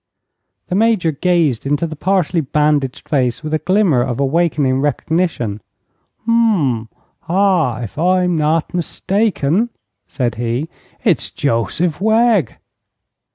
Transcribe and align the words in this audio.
The 0.69 0.73
Major 0.73 1.11
gazed 1.11 1.63
into 1.67 1.85
the 1.85 1.95
partially 1.95 2.41
bandaged 2.41 3.07
face 3.07 3.43
with 3.43 3.53
a 3.53 3.59
glimmer 3.59 4.01
of 4.01 4.19
awakening 4.19 4.81
recognition. 4.81 5.61
"H 6.23 6.27
m! 6.27 6.89
Ha! 7.25 7.81
If 7.83 7.99
I'm 7.99 8.35
not 8.35 8.73
mistaken," 8.73 9.69
said 10.07 10.33
he, 10.41 10.69
"it's 11.03 11.29
Joseph 11.29 12.01
Wegg." 12.01 12.55